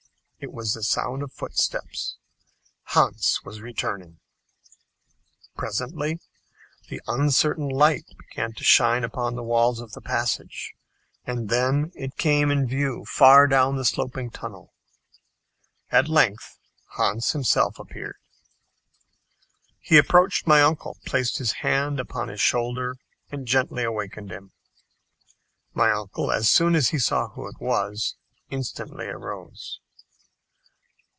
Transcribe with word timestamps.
It 0.43 0.51
was 0.51 0.73
the 0.73 0.81
sound 0.81 1.21
of 1.21 1.31
footsteps! 1.31 2.17
Hans 2.95 3.39
was 3.43 3.61
returning. 3.61 4.17
Presently 5.55 6.19
the 6.89 6.99
uncertain 7.05 7.69
light 7.69 8.07
began 8.17 8.51
to 8.53 8.63
shine 8.63 9.03
upon 9.03 9.35
the 9.35 9.43
walls 9.43 9.79
of 9.79 9.91
the 9.91 10.01
passage, 10.01 10.73
and 11.27 11.49
then 11.49 11.91
it 11.93 12.17
came 12.17 12.49
in 12.49 12.65
view 12.65 13.05
far 13.05 13.45
down 13.45 13.75
the 13.75 13.85
sloping 13.85 14.31
tunnel. 14.31 14.73
At 15.91 16.09
length 16.09 16.57
Hans 16.93 17.33
himself 17.33 17.77
appeared. 17.77 18.17
He 19.79 19.99
approached 19.99 20.47
my 20.47 20.63
uncle, 20.63 20.97
placed 21.05 21.37
his 21.37 21.51
hand 21.51 21.99
upon 21.99 22.29
his 22.29 22.41
shoulder, 22.41 22.95
and 23.29 23.45
gently 23.45 23.83
awakened 23.83 24.31
him. 24.31 24.53
My 25.75 25.91
uncle, 25.91 26.31
as 26.31 26.49
soon 26.49 26.73
as 26.73 26.89
he 26.89 26.97
saw 26.97 27.29
who 27.29 27.47
it 27.47 27.61
was, 27.61 28.15
instantly 28.49 29.05
arose. 29.05 29.79